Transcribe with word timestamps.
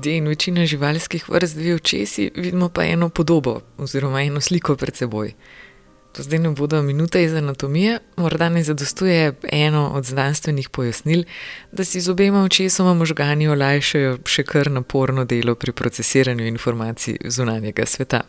ljudje 0.00 0.16
in 0.16 0.28
večina 0.28 0.66
živalskih 0.66 1.28
vrst 1.28 1.56
dve 1.56 1.74
očesi, 1.74 2.30
vidimo 2.34 2.68
pa 2.68 2.84
eno 2.84 3.08
podobo 3.08 3.60
oziroma 3.78 4.22
eno 4.22 4.40
sliko 4.40 4.76
pred 4.76 4.96
seboj. 4.96 5.34
To 6.12 6.22
zdaj 6.22 6.38
ne 6.38 6.50
bodo 6.50 6.82
minute 6.82 7.22
iz 7.24 7.34
anatomije, 7.34 7.98
morda 8.16 8.48
ne 8.48 8.62
zadostuje 8.62 9.32
eno 9.52 9.90
od 9.94 10.04
znanstvenih 10.04 10.68
pojasnil, 10.68 11.24
da 11.72 11.84
si 11.84 12.00
z 12.00 12.10
obema 12.10 12.42
očesoma 12.44 12.94
možgani 12.94 13.48
olajšajo 13.48 14.18
še 14.26 14.42
kar 14.42 14.70
naporno 14.70 15.24
delo 15.24 15.54
pri 15.54 15.72
procesiranju 15.72 16.46
informacij 16.46 17.16
zunanjega 17.24 17.86
sveta. 17.86 18.22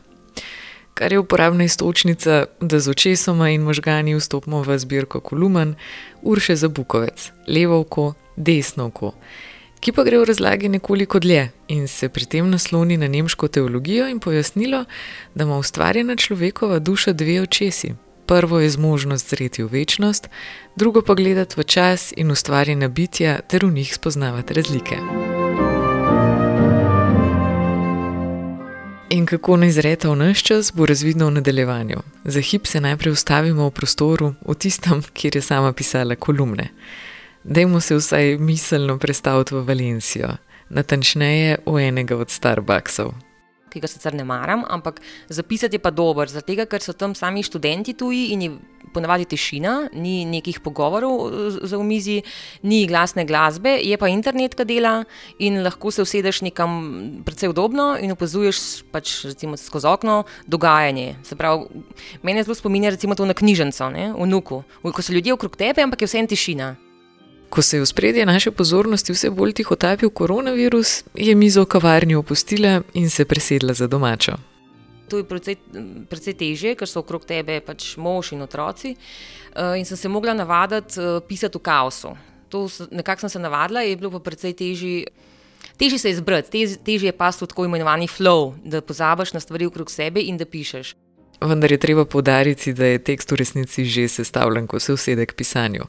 Kar 0.93 1.13
je 1.13 1.19
uporabna 1.19 1.63
istočnica, 1.63 2.45
da 2.59 2.79
z 2.79 2.89
očesoma 2.89 3.49
in 3.49 3.61
možgani 3.61 4.15
vstopimo 4.15 4.61
v 4.61 4.77
zbirko 4.77 5.19
Kolumen, 5.19 5.75
Urše 6.21 6.55
za 6.55 6.67
Bukovec, 6.67 7.31
levo 7.47 7.79
oko, 7.79 8.13
desno 8.35 8.85
oko 8.85 9.13
ki 9.81 9.91
pa 9.91 10.03
gre 10.05 10.19
v 10.21 10.25
razlagi 10.29 10.69
nekoliko 10.69 11.19
dlje 11.19 11.49
in 11.67 11.87
se 11.87 12.09
pri 12.09 12.25
tem 12.25 12.49
nasloni 12.49 12.97
na 12.97 13.07
nemško 13.07 13.47
teologijo 13.47 14.07
in 14.07 14.19
pojasnilo, 14.19 14.85
da 15.35 15.43
ima 15.43 15.57
ustvarjena 15.57 16.15
človekova 16.15 16.79
duša 16.79 17.13
dve 17.13 17.41
očesi. 17.41 17.93
Prvo 18.25 18.59
je 18.59 18.69
zmožnost 18.69 19.29
zreti 19.29 19.63
v 19.63 19.67
večnost, 19.67 20.29
drugo 20.75 21.01
pa 21.01 21.13
gledati 21.13 21.55
v 21.57 21.63
čas 21.63 22.13
in 22.17 22.31
ustvarjena 22.31 22.87
bitja 22.87 23.39
ter 23.41 23.65
v 23.65 23.73
njih 23.73 23.95
spoznavati 23.95 24.53
razlike. 24.53 24.97
In 29.09 29.25
kako 29.25 29.57
naj 29.57 29.71
zreta 29.71 30.09
v 30.09 30.15
naš 30.15 30.43
čas, 30.43 30.71
bo 30.73 30.85
razvidno 30.85 31.27
v 31.27 31.31
nadaljevanju. 31.31 31.97
Za 32.25 32.41
hip 32.41 32.67
se 32.67 32.81
najprej 32.81 33.11
ustavimo 33.11 33.67
v 33.67 33.71
prostoru, 33.71 34.33
v 34.47 34.55
tistem, 34.55 35.01
kjer 35.13 35.35
je 35.35 35.41
sama 35.41 35.73
pisala 35.73 36.15
kolumne. 36.15 36.69
Dajmo 37.43 37.79
se 37.79 37.95
vsaj 37.95 38.37
miselno 38.37 38.97
predstaviti 38.97 39.55
v 39.55 39.65
Valencijo, 39.65 40.29
natančneje 40.69 41.57
v 41.65 41.79
enega 41.87 42.13
od 42.15 42.29
Starbucksov. 42.29 43.15
Ki 43.73 43.79
ga 43.81 43.87
sicer 43.89 44.13
ne 44.13 44.21
maram, 44.23 44.61
ampak 44.69 44.99
zapisati 45.29 45.75
je 45.75 45.81
pa 45.81 45.89
dober, 45.89 46.29
zato 46.29 46.53
ker 46.53 46.81
so 46.83 46.93
tam 46.93 47.15
sami 47.15 47.41
študenti 47.41 47.95
tuji 47.97 48.27
in 48.35 48.41
je 48.41 48.51
ponavadi 48.93 49.25
tišina, 49.25 49.89
ni 49.93 50.25
nekih 50.25 50.59
pogovorov 50.59 51.31
za 51.65 51.79
umizi, 51.79 52.21
ni 52.61 52.85
glasne 52.85 53.25
glasbe, 53.25 53.73
je 53.81 53.97
pa 53.97 54.11
internet, 54.11 54.53
ki 54.53 54.65
dela 54.65 55.03
in 55.39 55.63
lahko 55.63 55.89
se 55.89 56.01
usedeš 56.01 56.43
nekam 56.45 57.23
precej 57.25 57.49
udobno 57.49 57.97
in 57.97 58.11
opazuješ 58.11 58.83
pač, 58.91 59.25
recimo, 59.25 59.57
skozi 59.57 59.87
okno 59.87 60.23
dogajanje. 60.45 61.15
Se 61.23 61.35
pravi, 61.35 61.65
meni 62.21 62.43
zelo 62.43 62.53
spominja 62.53 62.93
recimo 62.93 63.15
to 63.15 63.25
na 63.25 63.33
knjižnico, 63.33 63.89
v 64.19 64.29
Nuku, 64.29 64.63
ko 64.83 65.01
so 65.01 65.13
ljudje 65.13 65.33
okrog 65.33 65.57
tebe, 65.57 65.81
ampak 65.81 66.01
je 66.01 66.11
vse 66.11 66.19
en 66.19 66.27
tišina. 66.27 66.90
Ko 67.51 67.61
se 67.61 67.77
je 67.77 67.81
v 67.81 67.85
spredje 67.85 68.25
naše 68.25 68.51
pozornosti 68.51 69.11
vse 69.11 69.29
bolj 69.29 69.51
tiho 69.59 69.75
tapil 69.75 70.09
koronavirus, 70.09 71.03
je 71.13 71.35
mizo 71.35 71.65
v 71.65 71.67
kavarni 71.67 72.15
opustila 72.15 72.79
in 72.93 73.09
se 73.09 73.25
presedla 73.25 73.73
za 73.73 73.87
domačo. 73.91 74.37
To 75.11 75.19
je 75.19 75.27
precej, 75.27 75.57
precej 76.07 76.33
težje, 76.39 76.71
ker 76.79 76.87
so 76.87 77.03
okrog 77.03 77.27
tebe 77.27 77.59
pač 77.59 77.97
mož 77.99 78.31
in 78.31 78.45
otroci. 78.47 78.95
Eh, 78.95 79.79
in 79.79 79.85
sem 79.85 79.99
se 79.99 80.07
mogla 80.07 80.33
navaditi 80.33 80.95
eh, 80.95 81.19
pisati 81.27 81.59
v 81.59 81.61
kaosu. 81.61 82.15
To 82.49 82.67
nekako 82.91 83.27
sem 83.27 83.35
se 83.35 83.39
navadila, 83.39 83.83
je 83.83 83.99
bilo 83.99 84.11
pa 84.15 84.23
precej 84.23 84.55
težje. 84.55 85.11
Težje 85.75 85.99
se 85.99 86.09
je 86.09 86.15
zbrati, 86.23 86.63
težje 86.79 87.11
je 87.11 87.17
pa 87.17 87.31
tako 87.31 87.65
imenovani 87.67 88.07
flow, 88.07 88.55
da 88.63 88.81
pozabiš 88.81 89.33
na 89.33 89.39
stvari 89.39 89.67
okrog 89.67 89.91
sebe 89.91 90.23
in 90.23 90.37
da 90.37 90.45
pišeš. 90.45 90.95
Vendar 91.41 91.71
je 91.71 91.77
treba 91.77 92.05
povdariti, 92.05 92.73
da 92.73 92.85
je 92.85 92.99
tekst 92.99 93.31
v 93.31 93.35
resnici 93.35 93.85
že 93.85 94.07
sestavljen, 94.07 94.67
ko 94.67 94.79
se 94.79 94.93
usede 94.93 95.25
k 95.25 95.33
pisanju. 95.33 95.87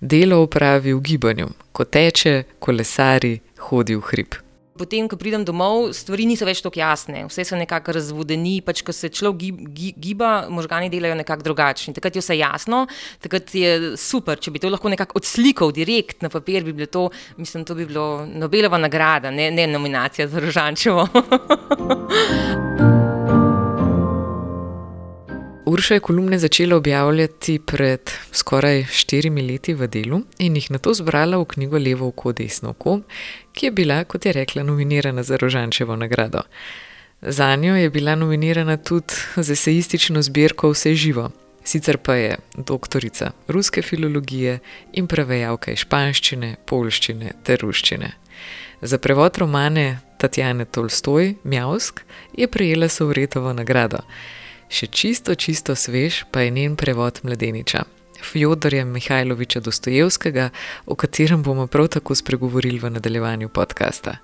Delo 0.00 0.42
upravi 0.42 0.94
v 0.94 1.00
gibanju, 1.00 1.48
ko 1.72 1.84
teče, 1.84 2.42
kolesari, 2.58 3.40
hodi 3.68 3.96
v 3.96 4.00
hrib. 4.00 4.34
Potem, 4.74 5.06
ko 5.06 5.14
pridem 5.14 5.44
domov, 5.46 5.92
stvari 5.94 6.24
niso 6.26 6.42
več 6.48 6.58
tako 6.64 6.80
jasne, 6.80 7.28
vse 7.28 7.44
so 7.46 7.54
nekako 7.54 7.92
razvodeni. 7.94 8.56
Pač, 8.64 8.82
ko 8.82 8.90
se 8.96 9.12
človek 9.12 9.70
giba, 10.02 10.48
možgani 10.50 10.90
delajo 10.90 11.14
nekako 11.20 11.46
drugače. 11.46 11.94
Takrat 11.94 12.16
je 12.16 12.24
vse 12.24 12.38
jasno, 12.40 12.86
takrat 13.22 13.54
je 13.54 13.94
super. 14.00 14.40
Če 14.40 14.50
bi 14.50 14.58
to 14.58 14.72
lahko 14.72 14.90
nekako 14.90 15.20
odslikal 15.20 15.70
direkt 15.70 16.26
na 16.26 16.32
papir, 16.32 16.64
bi 16.66 16.74
bilo 16.74 16.90
to, 16.90 17.06
mislim, 17.38 17.62
to 17.68 17.78
bi 17.78 17.86
bilo 17.86 18.26
Nobelova 18.26 18.80
nagrada, 18.82 19.30
ne, 19.30 19.52
ne 19.54 19.68
nominacija 19.70 20.26
za 20.26 20.42
Rožančevo. 20.42 21.06
Urša 25.66 25.94
je 25.94 26.00
kolumne 26.00 26.38
začela 26.38 26.76
objavljati 26.76 27.58
pred 27.66 28.10
skoraj 28.32 28.84
štirimi 28.84 29.42
leti 29.42 29.74
v 29.74 29.86
delu 29.86 30.18
in 30.38 30.56
jih 30.56 30.70
na 30.70 30.78
to 30.78 30.92
zbrala 30.94 31.38
v 31.40 31.44
knjigo 31.44 31.78
Levo 31.78 32.08
oko, 32.08 32.32
desno 32.32 32.70
oko, 32.70 32.98
ki 33.52 33.66
je 33.66 33.70
bila, 33.72 34.04
kot 34.04 34.26
je 34.26 34.32
rekla, 34.32 34.62
nominirana 34.62 35.22
za 35.22 35.36
Rožančevo 35.36 35.96
nagrado. 35.96 36.42
Za 37.22 37.56
njo 37.56 37.76
je 37.76 37.90
bila 37.90 38.14
nominirana 38.14 38.76
tudi 38.76 39.14
za 39.36 39.52
eseistično 39.52 40.22
zbirko 40.22 40.70
Vse 40.70 40.94
živo, 40.94 41.30
sicer 41.64 41.96
pa 41.96 42.14
je 42.14 42.36
doktorica 42.56 43.30
ruske 43.48 43.82
filologije 43.82 44.58
in 44.92 45.06
prevajalka 45.06 45.72
iz 45.72 45.78
španščine, 45.78 46.56
polščine 46.66 47.32
ter 47.42 47.64
ruščine. 47.64 48.12
Za 48.82 48.98
prevod 48.98 49.38
romane 49.38 50.00
Tatjane 50.18 50.64
Tolstoj, 50.64 51.34
Mjavsk, 51.44 52.00
je 52.36 52.48
prejela 52.48 52.88
Sovretovo 52.88 53.52
nagrado. 53.52 54.04
Še 54.74 54.88
čisto, 54.90 55.34
čisto 55.38 55.76
svež 55.78 56.24
pa 56.34 56.42
je 56.42 56.50
njen 56.50 56.74
prevod 56.74 57.20
mladeniča, 57.22 57.84
Fjodorja 58.24 58.82
Mihajloviča 58.84 59.60
Dostojevskega, 59.60 60.48
o 60.86 60.96
katerem 60.98 61.42
bomo 61.46 61.66
prav 61.70 61.92
tako 61.94 62.14
spregovorili 62.18 62.80
v 62.82 62.90
nadaljevanju 62.96 63.48
podcasta. 63.54 64.16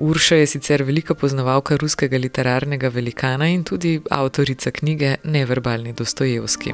Urša 0.00 0.40
je 0.40 0.46
sicer 0.46 0.82
velika 0.82 1.14
poznavalka 1.14 1.76
ruskega 1.76 2.16
literarnega 2.16 2.88
velikana 2.88 3.50
in 3.52 3.64
tudi 3.64 4.00
avtorica 4.10 4.70
knjige 4.70 5.16
Neverbalni 5.24 5.92
Dostojevski. 5.92 6.72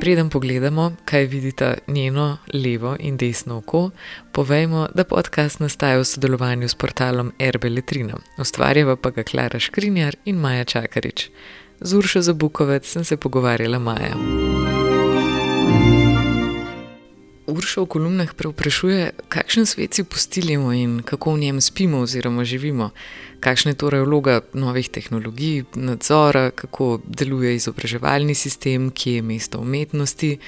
Preden 0.00 0.30
pogledamo, 0.30 0.92
kaj 1.04 1.24
vidita 1.24 1.74
njeno 1.86 2.36
levo 2.54 2.96
in 3.00 3.16
desno 3.16 3.56
oko, 3.56 3.90
povejmo, 4.32 4.88
da 4.94 5.04
podcast 5.04 5.60
nastaja 5.60 5.98
v 5.98 6.04
sodelovanju 6.04 6.68
s 6.68 6.74
portalom 6.74 7.32
Erbe 7.38 7.68
Letrina, 7.68 8.14
ustvarjava 8.38 8.96
pa 8.96 9.10
ga 9.10 9.22
Klara 9.22 9.58
Škrinjar 9.58 10.16
in 10.24 10.36
Maja 10.36 10.64
Čakarič. 10.64 11.30
Z 11.80 11.94
Uršo 11.94 12.22
za 12.22 12.32
Bukovec 12.32 12.86
sem 12.86 13.04
se 13.04 13.16
pogovarjala 13.16 13.78
Maja. 13.78 14.14
Urša 17.48 17.80
v 17.80 17.88
kolumnah 17.88 18.34
preoprašuje, 18.36 19.24
kakšen 19.32 19.64
svet 19.66 19.96
si 19.96 20.04
postilimo 20.04 20.68
in 20.76 21.00
kako 21.00 21.32
v 21.32 21.38
njem 21.38 21.60
spimo 21.64 22.02
oziroma 22.04 22.44
živimo, 22.44 22.90
kakšna 23.40 23.72
je 23.72 23.78
torej 23.80 24.04
vloga 24.04 24.40
novih 24.52 24.88
tehnologij, 24.92 25.64
nadzora, 25.74 26.50
kako 26.50 27.00
deluje 27.06 27.54
izobraževalni 27.56 28.34
sistem, 28.34 28.90
kje 28.90 29.14
je 29.14 29.22
mesto 29.22 29.60
umetnosti, 29.64 30.38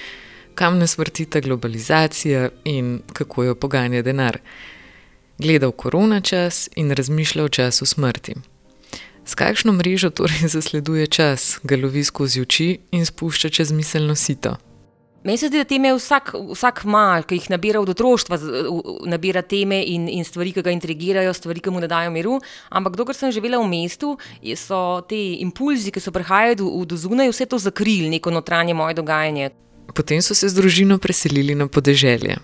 kam 0.54 0.78
nas 0.78 0.98
vrti 0.98 1.24
ta 1.24 1.40
globalizacija 1.40 2.50
in 2.64 3.00
kako 3.12 3.44
jo 3.44 3.54
poganja 3.54 4.02
denar. 4.02 4.38
Gleda 5.38 5.72
v 5.72 5.72
korona 5.72 6.20
čas 6.20 6.68
in 6.76 6.92
razmišlja 6.92 7.44
o 7.44 7.48
času 7.48 7.86
smrti. 7.86 8.34
S 9.24 9.34
kakšno 9.34 9.72
mrežo 9.72 10.10
torej 10.10 10.52
zasleduje 10.52 11.06
čas, 11.06 11.60
ga 11.62 11.76
lovi 11.76 12.04
skozi 12.04 12.40
oči 12.40 12.78
in 12.90 13.06
spušča 13.06 13.48
čez 13.48 13.72
miselno 13.72 14.14
sito. 14.14 14.58
Meni 15.24 15.36
se 15.38 15.50
zdi, 15.50 15.60
da 15.60 15.68
teme 15.68 15.90
vsak, 15.92 16.32
vsak 16.54 16.80
ima, 16.88 17.20
ki 17.28 17.36
jih 17.36 17.50
nabira 17.52 17.80
od 17.82 17.90
otroštva, 17.92 18.38
nabira 19.04 19.42
teme 19.44 19.82
in, 19.84 20.06
in 20.08 20.24
stvari, 20.24 20.54
ki 20.56 20.64
ga 20.64 20.72
intrigirajo, 20.72 21.34
stvari, 21.36 21.60
ki 21.60 21.72
mu 21.74 21.82
ne 21.82 21.90
dajo 21.92 22.12
miru. 22.14 22.38
Ampak 22.72 22.96
dokler 22.96 23.18
sem 23.18 23.32
živela 23.36 23.60
v 23.60 23.68
mestu, 23.68 24.14
so 24.56 24.80
te 25.08 25.18
impulzi, 25.44 25.92
ki 25.92 26.00
so 26.00 26.12
prihajali 26.14 26.56
do 26.88 26.96
zunaj, 26.96 27.34
vse 27.34 27.50
to 27.52 27.60
zakrili, 27.60 28.08
neko 28.16 28.32
notranje 28.32 28.72
moje 28.74 28.96
dogajanje. 28.96 29.50
Potem 29.92 30.22
so 30.24 30.34
se 30.34 30.48
z 30.48 30.56
družino 30.56 30.96
preselili 30.98 31.54
na 31.54 31.68
podeželje. 31.68 32.38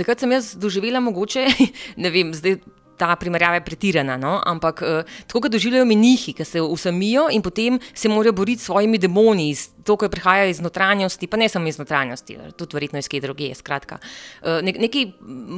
Takrat 0.00 0.24
sem 0.24 0.32
jaz 0.32 0.54
doživela 0.56 1.04
mogoče, 1.04 1.44
ne 2.02 2.10
vem, 2.14 2.32
zdaj 2.32 2.62
ta 2.96 3.16
primerjava 3.16 3.54
je 3.54 3.64
pretirana, 3.64 4.16
no? 4.16 4.40
ampak 4.46 4.82
uh, 4.82 5.14
tako 5.26 5.40
ga 5.46 5.52
doživljajo 5.56 5.84
menihi, 5.88 6.32
ki 6.36 6.44
se 6.44 6.60
usamijo 6.60 7.28
in 7.32 7.42
potem 7.42 7.78
se 7.94 8.08
morajo 8.08 8.32
boriti 8.32 8.62
s 8.62 8.66
svojimi 8.70 8.98
demoni, 8.98 9.54
to, 9.84 9.96
kar 9.98 10.10
prihaja 10.10 10.46
iz 10.46 10.60
notranjosti, 10.62 11.26
pa 11.26 11.36
ne 11.36 11.48
samo 11.48 11.68
iz 11.68 11.78
notranjosti, 11.78 12.38
tudi 12.56 12.76
verjetno 12.76 12.98
iz 13.02 13.08
kje 13.08 13.20
druge. 13.20 13.50
Skratka, 13.54 13.98
uh, 14.42 14.60
nek, 14.62 14.78
nekaj, 14.78 15.06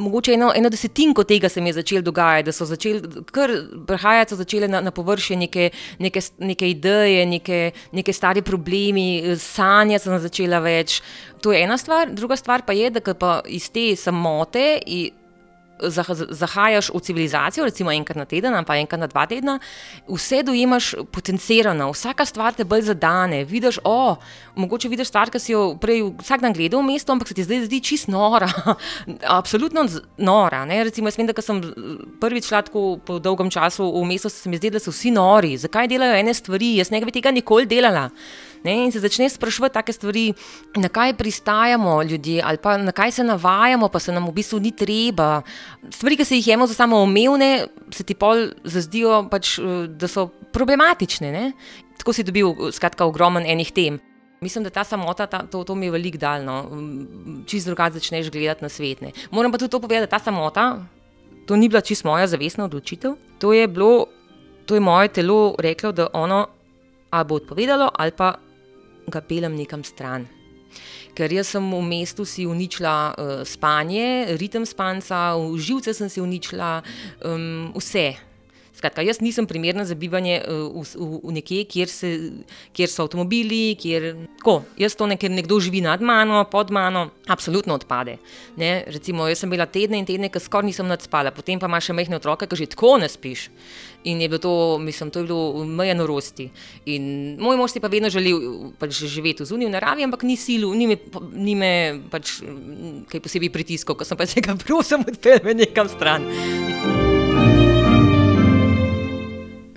mogoče 0.04 0.34
eno, 0.34 0.52
eno 0.56 0.70
desetinko 0.72 1.24
tega 1.28 1.48
se 1.48 1.60
mi 1.60 1.68
je 1.68 1.78
začelo 1.80 2.02
dogajati, 2.02 2.46
da 2.48 2.52
so 2.52 2.66
začeli, 2.68 3.24
kar 3.32 3.52
prihajati, 3.86 4.34
so 4.34 4.40
začele 4.40 4.68
na, 4.68 4.80
na 4.80 4.90
površje 4.90 5.36
neke, 5.36 5.70
neke, 5.98 6.22
neke 6.38 6.70
ideje, 6.70 7.26
neke, 7.26 7.60
neke 7.92 8.12
stare 8.12 8.42
problemi, 8.42 9.36
sanja 9.38 9.98
sem 9.98 10.18
začela 10.18 10.62
več. 10.64 11.00
To 11.44 11.52
je 11.52 11.60
ena 11.64 11.76
stvar, 11.78 12.08
druga 12.10 12.36
stvar 12.36 12.64
pa 12.66 12.72
je, 12.72 12.90
da 12.90 13.14
pa 13.14 13.40
iz 13.46 13.68
te 13.70 13.92
samote 13.96 14.80
zahajaš 16.30 16.90
v 16.94 17.00
civilizacijo, 17.00 17.64
recimo 17.64 17.92
enkrat 17.92 18.16
na 18.16 18.24
teden, 18.24 18.54
pa 18.64 18.76
enkrat 18.76 19.00
na 19.00 19.06
dva 19.06 19.26
tedna, 19.26 19.58
vse 20.08 20.42
dojemaš 20.42 20.94
potencirano, 21.12 21.90
vsaka 21.92 22.24
stvar 22.24 22.54
te 22.54 22.64
bolj 22.64 22.88
zadane. 22.90 23.44
Vidiš, 23.44 23.80
o, 23.84 24.16
mogoče 24.56 24.88
vidiš 24.88 25.08
stvar, 25.08 25.30
ki 25.30 25.40
si 25.40 25.52
jo 25.52 25.74
prej 25.80 26.04
vsak 26.20 26.44
dan 26.44 26.54
gledal 26.54 26.82
v 26.82 26.92
mestu, 26.92 27.12
ampak 27.12 27.28
se 27.28 27.34
ti 27.34 27.44
zdaj 27.44 27.66
zdi 27.66 27.80
čist 27.80 28.08
nora. 28.08 28.48
Absolutno 29.38 29.86
nora. 30.18 30.64
Ne? 30.64 30.84
Recimo, 30.84 31.08
jaz 31.08 31.18
vem, 31.18 31.26
da 31.26 31.42
sem 31.42 31.60
prvič 32.20 32.48
šla 32.48 32.62
tako 32.68 32.98
po 33.04 33.18
dolgem 33.18 33.50
času 33.50 33.90
v 33.90 34.06
mesto, 34.08 34.30
se 34.30 34.48
mi 34.48 34.60
zdi, 34.60 34.70
da 34.70 34.82
so 34.82 34.94
vsi 34.94 35.10
nori. 35.14 35.56
Zakaj 35.58 35.90
delajo 35.90 36.18
ene 36.20 36.34
stvari? 36.34 36.76
Jaz 36.78 36.90
ne 36.94 37.02
bi 37.04 37.14
tega 37.14 37.34
nikoli 37.34 37.66
delala. 37.66 38.10
Ne, 38.64 38.86
in 38.86 38.92
se 38.92 39.00
začneš 39.00 39.34
sprašovati 39.36 39.74
take 39.74 39.92
stvari, 39.92 40.32
na 40.76 40.88
kaj 40.88 41.14
pristajamo 41.14 42.02
ljudje, 42.02 42.42
ali 42.44 42.58
pa 42.58 42.76
na 42.80 42.92
kaj 42.92 43.10
se 43.12 43.24
navajamo, 43.24 43.88
pa 43.88 44.00
se 44.00 44.12
nam 44.12 44.24
v 44.28 44.32
bistvu 44.32 44.60
ni 44.60 44.72
treba. 44.72 45.42
Stvari, 45.90 46.16
ki 46.16 46.24
se 46.24 46.38
jih 46.38 46.48
jemo 46.48 46.66
za 46.66 46.74
samo 46.74 47.02
omejene, 47.04 47.66
se 47.92 48.04
ti 48.04 48.14
pol 48.14 48.48
zazdijo, 48.64 49.26
pač, 49.30 49.58
da 49.88 50.08
so 50.08 50.30
problematične. 50.52 51.32
Ne? 51.32 51.52
Tako 52.00 52.16
si 52.16 52.24
dobil 52.24 52.72
skratka 52.72 53.04
ogromen 53.04 53.44
enih 53.46 53.72
tem. 53.72 54.00
Mislim, 54.40 54.64
da 54.64 54.70
ta 54.70 54.84
samota, 54.84 55.26
ta, 55.26 55.44
to, 55.46 55.60
to 55.64 55.74
mi 55.74 55.86
je 55.86 55.92
veliko 55.92 56.18
daljno, 56.18 56.56
čist 57.46 57.68
drugače 57.68 58.00
začneš 58.00 58.32
gledati 58.32 58.64
na 58.64 58.68
svet. 58.68 59.00
Ne? 59.00 59.12
Moram 59.30 59.52
pa 59.52 59.60
tudi 59.60 59.70
to 59.70 59.80
povedati, 59.80 60.08
da 60.08 60.18
ta 60.18 60.24
samota, 60.24 60.80
to 61.46 61.56
ni 61.56 61.68
bila 61.68 61.80
čist 61.84 62.04
moja 62.04 62.26
zavestna 62.26 62.64
odločitev. 62.64 63.16
To 63.44 63.52
je 63.52 63.68
bilo, 63.68 64.06
to 64.66 64.74
je 64.74 64.80
moje 64.80 65.08
telo 65.08 65.54
reklo, 65.58 65.92
da 65.92 66.08
ono 66.12 66.46
ali 67.14 67.24
bo 67.24 67.34
odpovedalo 67.34 67.90
ali 67.94 68.10
pa 68.10 68.34
ga 69.08 69.20
pelem 69.20 69.56
nekam 69.56 69.84
stran. 69.84 70.26
Ker 71.14 71.30
jaz 71.30 71.52
sem 71.54 71.62
v 71.62 71.80
mestu 71.86 72.26
si 72.26 72.42
uničila 72.46 73.14
uh, 73.14 73.42
spanje, 73.46 74.34
ritem 74.40 74.66
spanca, 74.66 75.38
živce 75.54 75.94
sem 75.94 76.10
si 76.10 76.18
uničila 76.18 76.82
um, 77.22 77.70
vse. 77.78 78.33
Skratka, 78.74 79.04
jaz 79.06 79.20
nisem 79.22 79.46
primerna 79.46 79.84
za 79.86 79.94
bivanje 79.94 80.40
uh, 80.42 80.82
v, 80.82 80.86
v, 80.98 81.18
v 81.22 81.32
nekje, 81.36 81.60
kjer, 81.70 81.90
se, 81.90 82.08
kjer 82.74 82.90
so 82.90 83.06
avtomobili, 83.06 83.76
kjer 83.78 84.08
tako. 84.40 84.56
Jaz 84.80 84.96
to 84.98 85.06
nekaj, 85.06 85.30
nekdo 85.30 85.60
živi 85.62 85.78
nad 85.84 86.02
mano, 86.02 86.42
pod 86.50 86.74
mano, 86.74 87.06
absolutno 87.30 87.78
odpade. 87.78 88.18
Ne? 88.58 88.82
Recimo, 88.90 89.28
jaz 89.30 89.44
sem 89.44 89.52
bila 89.54 89.68
tedne 89.70 90.00
in 90.02 90.08
tedne, 90.08 90.26
ki 90.26 90.42
skoraj 90.42 90.66
nisem 90.72 90.90
nadspala, 90.90 91.30
potem 91.30 91.62
pa 91.62 91.70
imaš 91.70 91.92
še 91.92 91.94
mehne 91.94 92.18
otroke, 92.18 92.50
ki 92.50 92.64
že 92.64 92.70
tako 92.74 92.96
ne 92.98 93.08
spiš. 93.08 93.46
In 94.10 94.20
je 94.20 94.28
bilo 94.28 94.42
to, 94.42 94.54
mislim, 94.82 95.14
to 95.14 95.22
je 95.22 95.30
bilo 95.30 95.64
meje 95.64 95.94
norosti. 95.94 96.50
In 96.90 97.38
moj 97.38 97.56
mož 97.56 97.72
si 97.72 97.80
pa 97.80 97.88
vedno 97.88 98.10
želel 98.10 98.74
pač 98.78 99.04
živeti 99.06 99.46
v 99.46 99.48
zunanji 99.54 99.70
naravi, 99.70 100.04
ampak 100.04 100.26
ni 100.26 100.34
silu, 100.36 100.74
ni 100.74 100.90
me, 100.90 100.98
ni 101.30 101.54
me 101.54 101.72
pač 102.10 102.40
kaj 103.06 103.22
posebej 103.22 103.54
pritiskal, 103.54 103.94
ko 103.94 104.02
sem 104.02 104.18
pa 104.18 104.26
se 104.26 104.42
ga 104.42 104.58
prosil, 104.58 105.06
odpeljal 105.06 105.54
nekam 105.62 105.86
stran. 105.88 106.26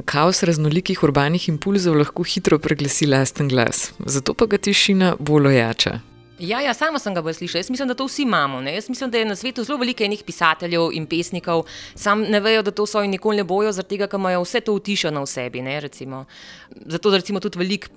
Kaos 0.07 0.39
raznolikih 0.47 1.01
urbanih 1.03 1.49
impulzov 1.51 1.97
lahko 1.99 2.23
hitro 2.23 2.55
preglasi 2.63 3.09
lasten 3.11 3.49
glas, 3.51 3.89
zato 3.99 4.31
pa 4.33 4.45
ga 4.47 4.55
tišina 4.57 5.09
bolj 5.19 5.49
ojača. 5.49 5.97
Ja, 6.39 6.61
ja, 6.61 6.71
sama 6.73 6.99
sem 7.01 7.15
ga 7.17 7.19
bolj 7.25 7.33
slišala. 7.41 7.59
Jaz 7.59 7.69
mislim, 7.73 7.89
da 7.91 7.95
to 7.97 8.05
vsi 8.07 8.23
imamo. 8.23 8.61
Ne? 8.61 8.75
Jaz 8.77 8.87
mislim, 8.89 9.11
da 9.11 9.17
je 9.17 9.25
na 9.25 9.35
svetu 9.35 9.65
zelo 9.67 9.79
veliko 9.81 10.05
enih 10.05 10.23
pisateljev 10.23 10.93
in 10.93 11.09
pesnikov, 11.11 11.65
sam 11.95 12.21
ne 12.21 12.39
vejo, 12.39 12.61
da 12.63 12.71
to 12.71 12.85
so 12.85 13.03
in 13.03 13.11
nikoli 13.11 13.41
ne 13.41 13.43
bojo, 13.43 13.71
zaradi 13.75 13.97
tega, 13.97 14.07
ker 14.07 14.21
imajo 14.21 14.45
vse 14.45 14.61
to 14.61 14.77
utišano 14.79 15.25
v 15.25 15.31
sebi. 15.33 15.63
Zato, 16.85 17.09
da 17.11 17.17
recimo 17.17 17.39
tudi 17.43 17.59
veliko 17.59 17.87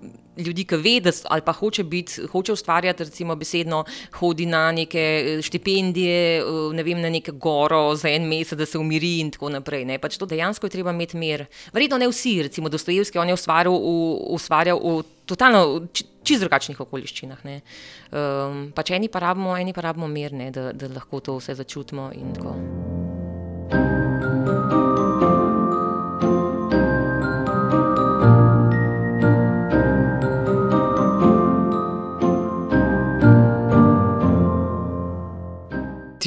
ljudi, 0.44 0.64
ki 0.68 0.78
ve, 0.80 0.96
da, 1.04 1.12
ali 1.32 1.44
pa 1.46 1.52
hoče, 1.52 1.84
biti, 1.84 2.26
hoče 2.32 2.52
ustvarjati, 2.52 3.04
recimo 3.04 3.36
besedno, 3.36 3.84
hodi 4.18 4.46
na 4.46 4.72
neke 4.72 5.00
eh, 5.00 5.42
štipendije, 5.42 6.40
eh, 6.40 6.44
ne 6.74 6.82
vem, 6.86 7.00
na 7.00 7.10
neke 7.10 7.32
goro 7.32 7.94
za 7.96 8.10
en 8.10 8.28
mesec, 8.28 8.58
da 8.58 8.66
se 8.66 8.78
umiri 8.78 9.18
in 9.20 9.30
tako 9.30 9.52
naprej. 9.54 9.84
Ne? 9.84 9.98
Pač 9.98 10.18
to 10.18 10.26
dejansko 10.26 10.66
je 10.66 10.76
treba 10.76 10.94
imeti 10.94 11.16
mir. 11.16 11.46
Verjetno 11.72 11.98
ne 11.98 12.08
vsi, 12.10 12.42
recimo 12.48 12.68
Dostojevski, 12.68 13.18
on 13.18 13.28
je 13.28 13.38
ustvarjal 13.38 13.74
v, 13.74 13.96
ustvarjal 14.36 14.80
v 14.80 15.02
totalno 15.30 15.86
čist 16.26 16.42
drugačnih 16.42 16.80
okoliščinah. 16.82 17.44
Um, 17.46 18.62
pač 18.74 18.94
eni 18.96 19.08
pa 19.08 19.22
rabimo, 19.22 19.54
eni 19.56 19.74
pa 19.76 19.86
rabimo 19.90 20.10
mir, 20.10 20.34
ne, 20.34 20.50
da, 20.54 20.70
da 20.72 20.90
lahko 20.90 21.22
to 21.22 21.38
vse 21.38 21.58
začutimo. 21.62 22.10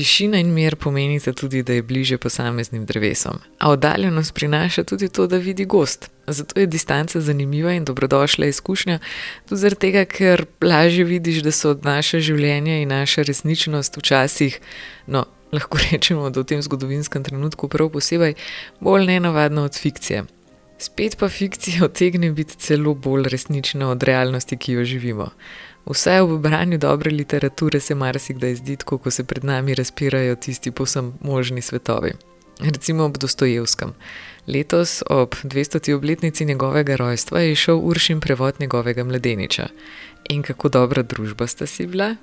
Tišina 0.04 0.38
in 0.38 0.50
mir 0.52 0.76
pomenita 0.76 1.32
tudi, 1.34 1.62
da 1.64 1.74
je 1.74 1.82
bliže 1.82 2.18
posameznim 2.18 2.86
drevesom, 2.86 3.38
a 3.60 3.70
oddaljenost 3.72 4.34
prinaša 4.36 4.84
tudi 4.84 5.08
to, 5.08 5.28
da 5.28 5.38
vidi 5.38 5.66
gost. 5.66 6.10
Zato 6.28 6.60
je 6.60 6.68
distanca 6.68 7.22
zanimiva 7.22 7.72
in 7.72 7.86
dobrodošla 7.86 8.46
izkušnja, 8.46 9.00
tudi 9.48 9.62
zaradi 9.62 9.80
tega, 9.80 10.04
ker 10.06 10.46
lažje 10.62 11.06
vidiš, 11.08 11.40
da 11.48 11.56
so 11.56 11.72
naše 11.84 12.20
življenje 12.20 12.82
in 12.82 12.92
naša 12.92 13.24
resničnost 13.24 13.98
včasih, 13.98 14.60
no, 15.08 15.24
lahko 15.56 15.80
rečemo, 15.92 16.30
da 16.30 16.44
v 16.44 16.52
tem 16.52 16.62
zgodovinskem 16.62 17.24
trenutku 17.24 17.72
prav 17.72 17.94
posebej, 17.96 18.36
bolj 18.84 19.08
nenavadna 19.08 19.64
od 19.64 19.80
fikcije. 19.80 20.26
Spet 20.84 21.16
pa 21.16 21.30
fikcija 21.30 21.86
otegne 21.86 22.32
biti 22.36 22.60
celo 22.60 22.92
bolj 22.94 23.32
resnična 23.32 23.88
od 23.92 24.04
realnosti, 24.04 24.58
ki 24.58 24.82
jo 24.82 24.84
živimo. 24.84 25.32
Vse 25.85 26.21
v 26.21 26.38
branju 26.39 26.77
dobre 26.77 27.12
literature 27.12 27.80
se 27.80 27.95
marsikdaj 27.95 28.56
zdi, 28.56 28.77
ko 28.85 29.12
se 29.12 29.24
pred 29.24 29.44
nami 29.44 29.75
razpirajo 29.75 30.35
tisti 30.35 30.71
posem 30.71 31.13
možni 31.21 31.62
svetovi. 31.62 32.13
Recimo 32.59 33.03
ob 33.03 33.18
Dostojevskem. 33.18 33.94
Letos, 34.47 35.03
ob 35.09 35.35
200. 35.44 35.94
obletnici 35.94 36.45
njegovega 36.45 36.95
rojstva, 36.95 37.39
je 37.39 37.56
šel 37.56 37.80
Uršin 37.83 38.19
prevod 38.19 38.56
njegovega 38.59 39.03
mladeniča. 39.03 39.68
In 40.30 40.44
kako 40.44 40.69
dobra 40.69 41.03
družba 41.03 41.47
sta 41.47 41.65
si 41.65 41.88
bila? 41.88 42.15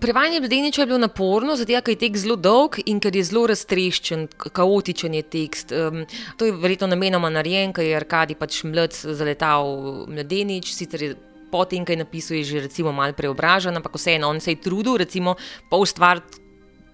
Prevajanje 0.00 0.40
mladeniča 0.40 0.82
je 0.82 0.86
bilo 0.86 0.98
naporno, 0.98 1.56
zato 1.56 1.80
ker 1.80 1.94
je 1.94 1.98
tekst 1.98 2.22
zelo 2.22 2.36
dolg 2.36 2.78
in 2.86 3.00
ker 3.00 3.16
je 3.16 3.24
zelo 3.24 3.46
raztreščen, 3.46 4.26
kaotičen 4.36 5.14
je 5.14 5.22
tekst. 5.22 5.72
Um, 5.72 6.04
to 6.36 6.44
je 6.44 6.52
verjetno 6.52 6.86
namenoma 6.86 7.30
narejen, 7.30 7.72
ker 7.72 7.84
je 7.86 7.96
Arkadi 7.96 8.34
pač 8.34 8.64
mlad 8.64 8.92
zaletal 8.92 10.06
mladenič, 10.10 10.72
sicer 10.74 11.02
je 11.02 11.14
potem, 11.50 11.84
kaj 11.84 11.96
napisuje, 11.96 12.44
že 12.44 12.66
recimo 12.66 12.92
malo 12.92 13.12
preobražen, 13.12 13.76
ampak 13.76 13.94
vseeno 13.96 14.28
on 14.28 14.40
se 14.40 14.54
je 14.54 14.62
trudil, 14.62 14.96
recimo, 14.96 15.36
pa 15.70 15.76
ustvariti. 15.76 16.45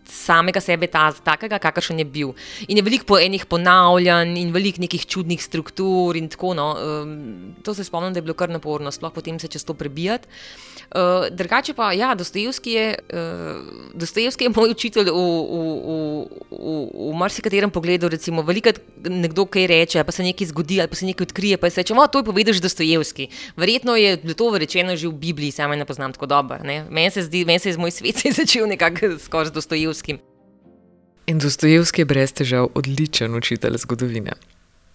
Samega 0.09 0.61
sebe, 0.61 0.89
ta, 0.91 1.13
takega, 1.13 1.59
kakršen 1.63 2.01
je 2.03 2.05
bil. 2.05 2.33
In 2.69 2.77
je 2.77 2.83
veliko 2.85 3.07
po 3.15 3.19
enih 3.23 3.47
ponavljanj, 3.47 4.35
in 4.41 4.51
veliko 4.53 4.83
nekih 4.83 5.07
čudnih 5.07 5.43
struktur. 5.43 6.17
No. 6.57 6.67
Um, 6.75 7.55
to 7.63 7.75
se 7.75 7.85
spomnim, 7.85 8.13
da 8.13 8.19
je 8.19 8.27
bilo 8.27 8.35
kar 8.35 8.51
naporno, 8.51 8.91
sploh 8.91 9.13
potem 9.15 9.39
se 9.39 9.49
čez 9.49 9.65
to 9.65 9.75
prebijati. 9.75 10.29
Uh, 10.93 11.29
drugače 11.31 11.73
pa, 11.75 11.93
ja, 11.97 12.15
Dostojevski 12.15 12.73
je, 12.73 12.99
uh, 13.97 14.41
je 14.41 14.51
moj 14.53 14.71
učitelj 14.75 15.09
v, 15.09 15.15
v, 15.15 15.63
v, 15.87 16.27
v, 16.51 17.13
v 17.13 17.15
marsikaterem 17.17 17.71
pogledu. 17.71 18.11
Recimo, 18.13 18.43
velikrat 18.43 18.81
nekdo 19.09 19.47
kaj 19.47 19.67
reče, 19.67 20.05
pa 20.05 20.13
se 20.13 20.27
nekaj 20.27 20.51
zgodi, 20.51 20.81
ali 20.81 20.91
pa 20.91 20.99
se 20.99 21.07
nekaj 21.07 21.25
odkrije, 21.31 21.57
pa 21.57 21.71
se 21.71 21.81
reče: 21.81 21.95
to 22.13 22.19
je 22.19 22.25
povedal 22.25 22.55
že 22.55 22.61
Dostojevski. 22.61 23.29
Verjetno 23.57 23.97
je 23.97 24.17
to 24.35 24.51
rečeno 24.59 24.97
že 24.97 25.09
v 25.09 25.13
Bibliji, 25.13 25.53
sama 25.53 25.77
ne 25.77 25.85
poznam 25.85 26.13
tako 26.13 26.27
dobro. 26.27 26.59
Meni 26.91 27.11
se 27.11 27.23
zdi, 27.23 27.45
meni 27.45 27.59
se 27.59 27.71
je 27.71 27.79
moj 27.79 27.91
svet 27.91 28.21
začel 28.41 28.67
nekako 28.67 29.17
skoraj 29.19 29.47
z 29.47 29.53
Dostojevskim. 29.53 29.92
In 31.27 31.39
Dostojevski 31.39 32.01
je 32.01 32.05
brez 32.05 32.33
težav 32.33 32.69
odličen 32.75 33.35
učitelj 33.35 33.79
zgodovine. 33.79 34.33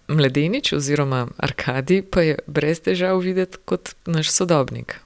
Mladenič 0.08 0.72
oziroma 0.72 1.26
Arkadi 1.36 2.02
pa 2.02 2.22
je 2.22 2.38
brez 2.46 2.80
težav 2.80 3.18
videti 3.18 3.58
kot 3.64 3.94
naš 4.06 4.30
sodobnik. 4.30 5.00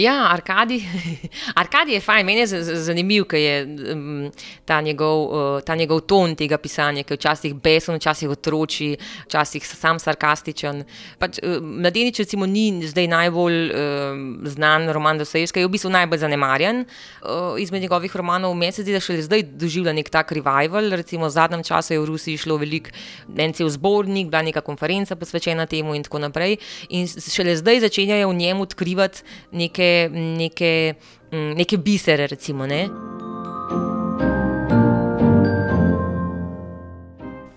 Ja, 0.00 0.30
Arkadi, 0.32 0.80
Arkadi 1.60 1.92
je 1.92 2.00
fajn, 2.00 2.26
meni 2.26 2.40
je 2.40 2.60
zanimiv, 2.80 3.26
ker 3.28 3.40
je 3.40 3.56
um, 3.92 4.30
ta, 4.64 4.80
njegov, 4.80 5.24
uh, 5.26 5.48
ta 5.66 5.74
njegov 5.76 6.00
ton 6.08 6.32
tega 6.38 6.56
pisanja, 6.58 7.02
ki 7.04 7.14
je 7.14 7.18
včasih 7.18 7.56
besen, 7.60 7.98
včasih 7.98 8.30
otroči, 8.32 8.94
včasih 9.26 9.66
sam 9.66 10.00
sarkastičen. 10.00 10.84
Pač, 11.20 11.40
uh, 11.42 11.58
Mladenič, 11.60 12.22
recimo, 12.24 12.48
ni 12.48 12.86
zdaj 12.88 13.10
najbolj 13.12 13.58
uh, 13.66 14.22
znan 14.54 14.88
roman 14.94 15.20
Dostojevska, 15.20 15.60
je 15.60 15.68
v 15.68 15.74
bistvu 15.74 15.92
najbolj 15.92 16.22
zanemarjen 16.24 16.84
uh, 16.86 17.60
izmed 17.60 17.84
njegovih 17.84 18.16
romanov. 18.16 18.56
Meni 18.56 18.72
se 18.72 18.86
zdi, 18.86 18.96
da 18.96 19.02
še 19.04 19.18
zdaj 19.26 19.44
doživlja 19.60 19.94
nek 19.96 20.08
tak 20.08 20.32
revival. 20.32 20.94
Recimo, 20.96 21.28
v 21.28 21.34
zadnjem 21.36 21.66
času 21.66 21.96
je 21.96 22.00
v 22.00 22.08
Rusiji 22.08 22.40
šlo 22.46 22.56
veliko, 22.62 22.94
en 23.36 23.52
cel 23.52 23.68
zbornik, 23.68 24.32
bila 24.32 24.46
neka 24.48 24.64
konferenca 24.64 25.18
posvečena 25.18 25.68
temu 25.68 25.98
in 25.98 26.08
tako 26.08 26.24
naprej. 26.24 26.56
In 26.88 27.04
šele 27.10 27.58
zdaj 27.60 27.84
začenjajo 27.84 28.32
v 28.32 28.40
njem 28.40 28.64
odkrivati 28.64 29.28
nekaj 29.52 29.89
neke, 29.90 30.10
neke, 30.38 30.94
mm, 31.32 31.54
neke 31.56 31.78
bisere. 31.78 32.26
Recimo, 32.26 32.66
ne? 32.66 32.88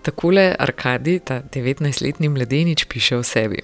Takole 0.02 0.54
Arkadi, 0.58 1.18
ta 1.18 1.40
19-letni 1.40 2.28
mladenič, 2.28 2.84
piše 2.84 3.16
o 3.16 3.22
sebi. 3.22 3.62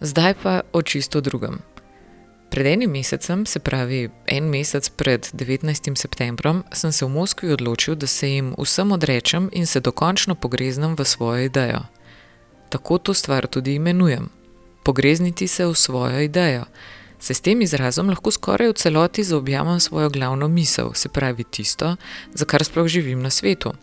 Zdaj 0.00 0.34
pa 0.42 0.60
o 0.72 0.82
čisto 0.82 1.20
drugem. 1.20 1.60
Pred 2.50 2.66
enim 2.66 2.90
mesecem, 2.90 3.46
se 3.46 3.60
pravi 3.62 4.08
en 4.26 4.50
mesec 4.50 4.88
pred 4.88 5.28
19. 5.32 5.94
septembrom, 5.94 6.64
sem 6.72 6.92
se 6.92 7.04
v 7.04 7.08
Moskvi 7.08 7.52
odločil, 7.52 7.94
da 7.94 8.06
se 8.06 8.28
jim 8.28 8.54
vsem 8.58 8.92
odrečem 8.92 9.48
in 9.52 9.66
se 9.66 9.80
dokončno 9.80 10.34
pogreznem 10.34 10.96
v 10.98 11.04
svojo 11.04 11.44
idejo. 11.46 11.86
Tako 12.68 12.98
to 12.98 13.14
stvar 13.14 13.46
tudi 13.46 13.74
imenujem: 13.74 14.28
pogrezniti 14.82 15.48
se 15.48 15.66
v 15.66 15.74
svojo 15.74 16.20
idejo. 16.20 16.64
Se 17.20 17.34
s 17.34 17.40
tem 17.44 17.60
izrazom 17.60 18.08
lahko 18.08 18.32
skoraj 18.32 18.72
v 18.72 18.78
celoti 18.80 19.24
zaobjamem 19.24 19.80
svojo 19.80 20.08
glavno 20.08 20.48
misel, 20.48 20.94
se 20.94 21.08
pravi 21.08 21.44
tisto, 21.44 21.96
za 22.32 22.44
kar 22.44 22.64
sploh 22.64 22.88
živim 22.88 23.22
na 23.22 23.30
svetu. 23.30 23.74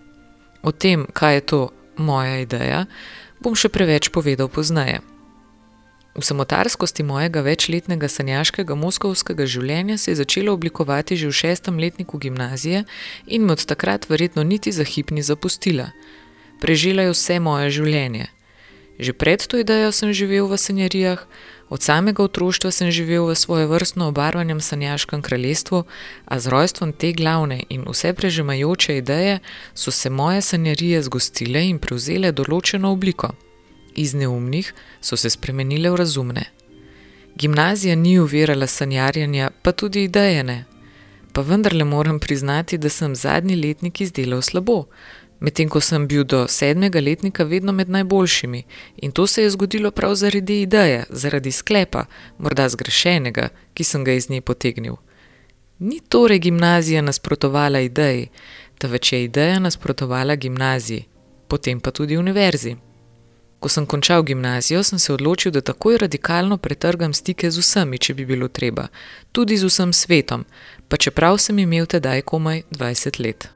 O 0.63 0.72
tem, 0.72 1.06
kaj 1.13 1.36
je 1.36 1.41
to 1.41 1.60
moja 1.98 2.41
ideja, 2.41 2.86
bom 3.39 3.53
še 3.53 3.70
preveč 3.70 4.10
povedal 4.10 4.50
pozneje. 4.50 5.06
V 6.17 6.25
samotarskosti 6.25 7.03
mojega 7.06 7.44
večletnega 7.46 8.08
sanjaškega 8.10 8.74
moskovskega 8.74 9.46
življenja 9.46 10.00
se 10.01 10.12
je 10.12 10.15
začelo 10.17 10.56
oblikovati 10.58 11.13
že 11.13 11.29
v 11.29 11.38
šestem 11.39 11.77
letniku 11.77 12.17
gimnazije 12.17 12.86
in 13.27 13.46
me 13.46 13.53
od 13.53 13.62
takrat 13.70 14.10
verjetno 14.10 14.41
niti 14.44 14.74
za 14.74 14.84
hip 14.84 15.13
ni 15.13 15.22
zapustila. 15.22 15.91
Prežila 16.58 17.06
je 17.06 17.13
vse 17.13 17.38
moje 17.39 17.70
življenje. 17.70 18.34
Že 18.98 19.13
pred 19.13 19.46
to 19.46 19.62
idejo 19.62 19.94
sem 19.94 20.10
živel 20.10 20.50
v 20.50 20.58
sanjarijah, 20.58 21.22
od 21.70 21.82
samega 21.82 22.24
otroštva 22.24 22.72
sem 22.72 22.92
živel 22.92 23.26
v 23.28 23.36
svoje 23.36 23.68
vrstno 23.68 24.08
obarvanem 24.08 24.62
sanjaškem 24.62 25.22
kraljestvu, 25.22 25.84
a 26.26 26.40
z 26.40 26.48
rojstvom 26.48 26.94
te 26.94 27.12
glavne 27.14 27.64
in 27.70 27.84
vse 27.88 28.14
prežemajoče 28.14 28.98
ideje 28.98 29.40
so 29.74 29.92
se 29.92 30.10
moje 30.10 30.42
sanjarije 30.42 31.02
zgostile 31.04 31.68
in 31.70 31.80
prevzele 31.80 32.32
določeno 32.32 32.92
obliko 32.92 33.34
iz 33.98 34.14
neumnih 34.14 34.74
so 35.02 35.18
se 35.18 35.30
spremenile 35.30 35.90
v 35.90 35.96
razumne. 35.96 36.44
Gimnazija 37.36 37.96
ni 37.96 38.20
uvirala 38.20 38.68
sanjarjanja, 38.68 39.52
pa 39.62 39.72
tudi 39.72 40.04
ideje 40.04 40.44
ne. 40.44 40.66
Pa 41.34 41.42
vendarle 41.42 41.84
moram 41.84 42.20
priznati, 42.20 42.78
da 42.78 42.90
sem 42.90 43.16
zadnji 43.16 43.56
letnik 43.56 44.02
izdelal 44.02 44.42
slabo, 44.42 44.86
medtem 45.39 45.70
ko 45.70 45.82
sem 45.82 46.08
bil 46.08 46.24
do 46.24 46.48
sedmega 46.48 47.00
letnika 47.00 47.44
vedno 47.44 47.72
med 47.72 47.89
najboljšimi 47.89 48.63
in 48.96 49.12
to 49.12 49.27
se 49.27 49.44
je 49.44 49.50
zgodilo 49.50 49.91
prav 49.91 50.15
zaradi 50.15 50.62
ideje, 50.62 51.06
zaradi 51.10 51.51
sklepa, 51.51 52.06
morda 52.38 52.70
zgrešenega, 52.70 53.50
ki 53.74 53.84
sem 53.84 54.03
ga 54.03 54.12
iz 54.12 54.29
nje 54.29 54.41
potegnil. 54.41 54.96
Ni 55.79 56.00
torej 56.10 56.39
gimnazija 56.39 57.01
nasprotovala 57.01 57.79
ideji, 57.79 58.29
temveč 58.77 59.13
je 59.13 59.24
ideja 59.24 59.60
nasprotovala 59.60 60.36
gimnaziji, 60.36 61.06
potem 61.48 61.79
pa 61.79 61.91
tudi 61.91 62.17
univerzi. 62.17 62.75
Ko 63.60 63.70
sem 63.70 63.86
končal 63.86 64.24
gimnazijo, 64.24 64.84
sem 64.84 65.00
se 65.00 65.13
odločil, 65.13 65.51
da 65.51 65.62
takoj 65.62 65.98
radikalno 65.98 66.58
pretrgam 66.58 67.13
stike 67.13 67.51
z 67.51 67.60
vsemi, 67.60 67.98
če 67.98 68.13
bi 68.13 68.25
bilo 68.25 68.48
treba, 68.48 68.88
tudi 69.32 69.58
z 69.58 69.65
vsem 69.65 69.94
svetom, 69.94 70.46
pa 70.88 70.98
čeprav 70.98 71.38
sem 71.38 71.60
imel 71.60 71.86
tedaj 71.86 72.22
komaj 72.22 72.62
20 72.72 73.24
let. 73.25 73.50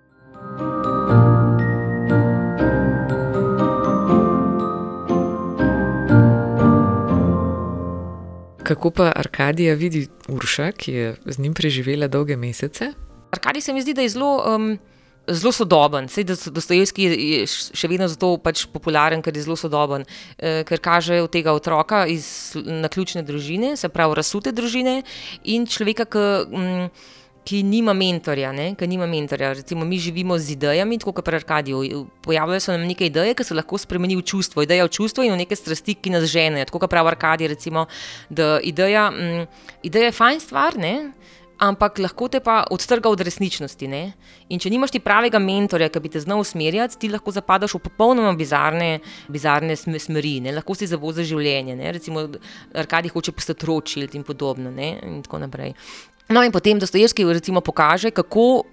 Kako 8.71 8.91
pa 8.91 9.11
Arkadija 9.15 9.73
vidi 9.75 10.07
Urša, 10.29 10.71
ki 10.71 10.91
je 10.91 11.15
z 11.25 11.39
njim 11.39 11.53
preživela 11.53 12.07
dolge 12.07 12.37
mesece? 12.37 12.93
Arkadij 13.31 13.61
se 13.61 13.73
mi 13.73 13.81
zdi, 13.81 13.93
da 13.93 14.01
je 14.01 14.09
zelo. 14.09 14.31
Um 14.55 14.79
zelo 15.27 15.51
sodoben. 15.51 16.07
Sej 16.09 16.25
Dostojevski 16.25 17.03
je 17.03 17.41
še 17.47 17.87
vedno 17.87 18.07
zato 18.09 18.33
pač 18.41 18.63
popularen, 18.73 19.21
ker 19.21 19.35
je 19.37 19.43
zelo 19.45 19.55
sodoben, 19.55 20.05
eh, 20.39 20.63
ker 20.65 20.79
kaže 20.79 21.21
od 21.21 21.29
tega 21.31 21.53
otroka 21.53 22.07
iz 22.07 22.55
naključne 22.55 23.21
družine, 23.23 23.75
se 23.77 23.89
pravi 23.89 24.15
razsute 24.17 24.51
družine 24.51 25.03
in 25.43 25.67
človeka, 25.67 26.05
ki. 26.05 26.25
Mm, 26.49 26.89
ki 27.43 27.63
nima 27.65 27.93
mentorja, 27.97 28.51
ne? 28.53 28.71
ki 28.77 28.87
nima 28.87 29.07
mentorja. 29.09 29.53
Recimo, 29.57 29.85
mi 29.85 29.99
živimo 29.99 30.37
z 30.37 30.55
idejami, 30.55 30.99
tako 31.01 31.15
kot 31.17 31.25
pri 31.25 31.39
Arkadiju. 31.41 32.05
Pojavljajo 32.21 32.59
se 32.59 32.71
nam 32.71 32.87
neke 32.87 33.05
ideje, 33.05 33.33
ki 33.33 33.43
se 33.43 33.57
lahko 33.57 33.77
spremenijo 33.81 34.21
v 34.21 34.27
čustvo, 34.33 34.63
ideja 34.63 34.85
v 34.85 34.93
čustvo 34.93 35.25
in 35.25 35.33
v 35.33 35.41
neke 35.43 35.55
strasti, 35.55 35.97
ki 35.97 36.13
nas 36.13 36.29
ženejo. 36.29 36.69
Tako 36.69 36.83
kot 36.85 36.93
pravi 36.93 37.13
Arkadij, 37.15 37.51
recimo, 37.55 37.87
da 38.29 38.59
ideja, 38.63 39.09
mm, 39.11 39.47
ideja 39.83 40.11
je 40.11 40.17
fajn 40.19 40.39
stvar, 40.39 40.77
ne? 40.77 41.11
ampak 41.61 41.99
lahko 42.01 42.25
te 42.25 42.39
pa 42.41 42.63
odtrga 42.73 43.09
od 43.13 43.21
resničnosti. 43.21 43.85
Ne? 43.85 44.01
In 44.49 44.59
če 44.61 44.71
nimaš 44.73 44.95
ti 44.95 45.01
pravega 45.03 45.37
mentorja, 45.41 45.91
ki 45.93 46.01
bi 46.01 46.09
te 46.09 46.21
znal 46.23 46.41
usmerjati, 46.41 46.97
ti 46.97 47.11
lahko 47.13 47.33
zapadaš 47.35 47.75
v 47.77 47.83
popolnoma 47.85 48.33
bizarne, 48.37 48.97
bizarne 49.29 49.77
smeri, 49.77 50.39
ne? 50.41 50.55
lahko 50.57 50.73
si 50.77 50.89
zavoza 50.89 51.25
življenje. 51.27 51.77
Ne? 51.77 51.93
Recimo, 51.99 52.25
Arkadi 52.81 53.13
hoče 53.13 53.35
postati 53.37 53.69
ročil 53.69 54.09
in 54.17 54.25
podobno. 54.25 54.73
Ne? 54.73 54.95
In 55.05 55.21
tako 55.25 55.43
naprej. 55.45 55.75
No, 56.31 56.43
in 56.43 56.51
potem 56.51 56.79
Dostojevski 56.79 57.25
pokaže, 57.61 58.11
kako, 58.11 58.63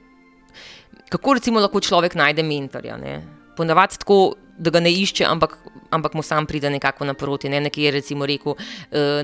kako 1.11 1.35
lahko 1.61 1.81
človek 1.81 2.15
najde 2.15 2.43
mentorja. 2.43 2.99
Ponavadi 3.57 3.99
tako 3.99 4.35
da 4.59 4.71
ga 4.71 4.81
ne 4.81 4.91
išče, 4.93 5.25
ampak, 5.25 5.57
ampak 5.91 6.15
mu 6.15 6.23
sam 6.23 6.47
pride 6.47 6.71
nekako 6.71 7.07
naproti. 7.07 7.49
Ne? 7.49 7.61
Nekje 7.61 7.85
je 7.85 7.91
recimo 7.91 8.27
rekel, 8.27 8.55
uh, 8.55 9.21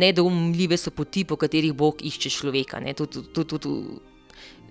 nedoumljive 0.00 0.76
so 0.76 0.90
poti, 0.90 1.24
po 1.24 1.36
katerih 1.36 1.74
Bog 1.74 2.02
išče 2.02 2.30
človeka. 2.30 2.82
Tud, 2.98 3.18
tud, 3.34 3.46
tud, 3.48 3.68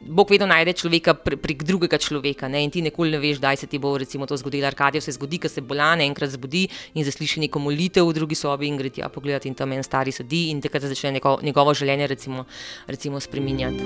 Bog 0.07 0.29
vedno 0.31 0.47
najde 0.47 0.73
človeka 0.73 1.13
prek 1.13 1.63
drugega 1.63 1.97
človeka 1.97 2.47
ne? 2.47 2.63
in 2.63 2.71
ti 2.71 2.81
nikoli 2.81 3.11
ne 3.11 3.19
veš, 3.19 3.39
kdaj 3.39 3.57
se 3.57 3.67
ti 3.67 3.79
bo 3.79 3.97
recimo, 3.97 4.25
to 4.25 4.37
zgodilo. 4.37 4.67
Arkadijo 4.67 5.01
se 5.01 5.11
zgodi, 5.11 5.39
ko 5.39 5.49
se 5.49 5.61
bolane 5.61 6.05
enkrat 6.05 6.29
zbudi 6.29 6.67
in 6.93 7.05
zasliši 7.05 7.39
neko 7.45 7.59
molitev 7.59 8.07
v 8.07 8.13
drugi 8.13 8.35
sobi 8.35 8.67
in 8.67 8.77
gre 8.77 8.89
ti 8.89 9.01
ja 9.01 9.09
pogledati 9.09 9.47
in 9.47 9.55
tam 9.55 9.71
en 9.71 9.83
stari 9.83 10.11
sedi 10.11 10.49
in 10.51 10.61
takrat 10.61 10.83
začne 10.83 11.11
neko, 11.19 11.39
njegovo 11.43 11.73
življenje 11.73 12.07
recimo, 12.07 12.45
recimo 12.87 13.19
spreminjati. 13.19 13.83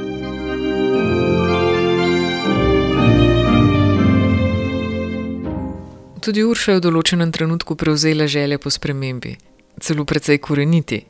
Tudi 6.22 6.44
Urša 6.44 6.72
je 6.72 6.80
v 6.80 6.84
določenem 6.84 7.32
trenutku 7.32 7.78
prevzela 7.78 8.26
želje 8.28 8.58
po 8.58 8.74
spremembi, 8.74 9.38
celo 9.80 10.04
precej 10.04 10.42
koreniti, 10.42 11.06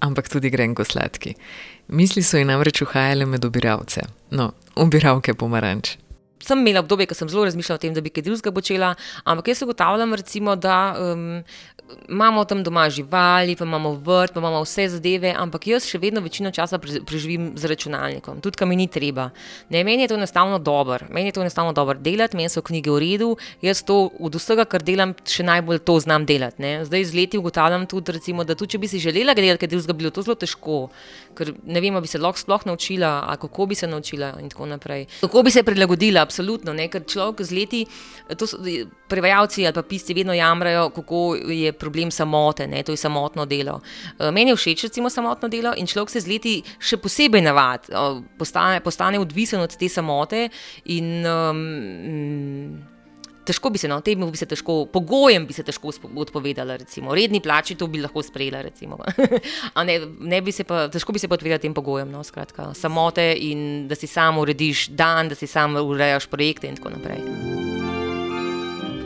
ampak 0.00 0.28
tudi 0.28 0.50
grenko 0.50 0.84
sladki. 0.84 1.34
Misli 1.88 2.22
so 2.22 2.38
ji 2.38 2.44
namreč 2.44 2.82
uhajale 2.82 3.26
med 3.26 3.44
obiralce, 3.44 4.04
no, 4.30 4.52
obiralke 4.76 5.34
pomaranč. 5.34 5.96
Sem 6.44 6.60
imela 6.62 6.80
obdobje, 6.80 7.08
ko 7.10 7.14
sem 7.14 7.28
zelo 7.28 7.44
razmišljala 7.44 7.78
o 7.78 7.82
tem, 7.82 7.94
da 7.94 8.00
bi 8.04 8.10
kaj 8.10 8.22
drugega 8.26 8.52
počela, 8.54 8.94
ampak 9.24 9.48
jaz 9.48 9.62
ugotavljam, 9.62 10.14
recimo, 10.14 10.56
da 10.56 10.94
um, 10.94 11.42
imamo 12.08 12.44
tam 12.44 12.62
doma 12.62 12.90
živali, 12.90 13.56
pa 13.56 13.64
imamo 13.64 13.92
vrt, 13.92 14.32
pa 14.32 14.40
imamo 14.40 14.62
vse 14.62 14.88
zadeve, 14.88 15.32
ampak 15.36 15.66
jaz 15.66 15.86
še 15.88 15.98
vedno 15.98 16.20
večino 16.20 16.50
časa 16.50 16.78
preživim 16.78 17.52
z 17.56 17.70
računalnikom, 17.70 18.40
tudi 18.44 18.60
kam 18.60 18.68
mi 18.68 18.76
ni 18.76 18.88
treba. 18.88 19.30
Ne, 19.70 19.84
meni 19.84 20.04
je 20.04 20.12
to 20.12 20.18
enostavno 20.18 20.58
dobro, 20.58 21.06
meni 21.10 21.28
je 21.28 21.38
to 21.38 21.40
enostavno 21.40 21.72
dobro 21.72 21.98
delati, 21.98 22.36
meni 22.36 22.52
so 22.52 22.62
knjige 22.62 22.92
v 22.92 23.00
redu, 23.02 23.30
jaz 23.62 23.82
to 23.82 24.10
od 24.20 24.36
vsega, 24.36 24.66
kar 24.68 24.84
delam, 24.84 25.14
še 25.28 25.46
najbolj 25.48 25.82
to 25.88 25.98
znam 26.04 26.26
delati. 26.28 26.62
Ne. 26.62 26.72
Zdaj 26.88 27.08
z 27.10 27.18
leti 27.18 27.40
ugotavljam 27.40 27.86
tudi, 27.86 28.12
recimo, 28.18 28.44
da 28.44 28.56
tudi 28.58 28.76
če 28.76 28.82
bi 28.82 28.90
si 28.90 29.02
želela 29.02 29.34
delati, 29.38 29.64
ker 29.64 29.72
bi 29.72 29.98
bilo 30.02 30.12
to 30.14 30.24
zelo 30.26 30.36
težko, 30.38 30.78
ker 31.38 31.54
ne 31.64 31.80
vem, 31.80 31.96
bi 32.02 32.10
se 32.10 32.20
lahko 32.20 32.40
sploh 32.40 32.66
naučila, 32.68 33.36
kako 33.40 33.66
bi 33.66 33.78
se 33.78 33.88
naučila 33.88 34.34
in 34.42 34.52
tako 34.52 34.68
naprej. 34.68 35.06
Kako 35.20 35.42
bi 35.46 35.54
se 35.54 35.64
prilagodila, 35.64 36.26
absolutno, 36.28 36.76
ne, 36.76 36.90
ker 36.92 37.06
človek 37.08 37.40
z 37.48 37.56
leti, 37.56 37.80
to 38.36 38.46
so 38.46 38.60
prevajalci 39.08 39.64
ali 39.64 39.74
pa 39.74 39.82
pisci 39.82 40.14
vedno 40.14 40.36
jamrajo, 40.36 40.90
kako 40.92 41.22
je 41.48 41.72
problem 41.72 42.12
samote, 42.12 42.68
ne, 42.68 42.84
to 42.84 42.92
je 42.92 43.00
samotno 43.00 43.48
delo. 43.48 43.80
Eh, 44.18 44.28
meni 44.30 44.52
je 44.52 44.60
všeč, 44.60 44.84
recimo, 44.90 45.10
samotno 45.10 45.48
delo 45.48 45.72
in 45.76 45.88
človek 45.88 46.12
se 46.12 46.20
z 46.20 46.28
leti 46.28 46.54
še 46.78 47.00
posebej 47.00 47.42
navadi, 47.48 47.96
postane, 48.38 48.84
postane 48.84 49.18
odvisen 49.18 49.64
od 49.64 49.72
te 49.76 49.88
samote. 49.88 50.48
In, 50.92 51.24
um, 51.26 52.97
Težko 53.48 53.70
bi 53.72 53.80
se, 53.80 53.88
no, 53.88 54.00
temu 54.04 54.28
bi 54.30 54.36
se 54.36 54.46
težko, 54.48 54.82
pogojem 54.92 55.46
bi 55.48 55.56
se 55.56 55.64
težko 55.64 55.92
odpovedala, 56.20 56.76
recimo, 56.76 57.14
redni 57.16 57.40
plači, 57.40 57.78
to 57.80 57.88
bi 57.88 58.02
lahko 58.02 58.22
sprejela, 58.22 58.60
recimo. 58.66 58.98
ne, 59.88 59.98
ne 60.20 60.42
bi 60.44 60.52
se 60.52 60.66
pa, 60.68 60.86
težko 60.92 61.16
bi 61.16 61.22
se 61.22 61.30
pa 61.30 61.38
odpovedala 61.38 61.62
tem 61.62 61.76
pogojem, 61.76 62.12
no, 62.12 62.24
skratka, 62.24 62.72
samote 62.76 63.30
in 63.48 63.86
da 63.88 63.96
si 63.96 64.10
sam 64.10 64.42
urediš 64.42 64.88
dan, 64.98 65.32
da 65.32 65.38
si 65.38 65.48
sam 65.48 65.80
urejaš 65.80 66.28
projekte 66.28 66.68
in 66.68 66.76
tako 66.76 66.96
naprej. 66.98 67.57